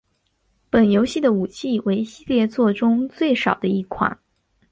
[0.71, 4.17] 本游戏的武器为系列作中最少的一款。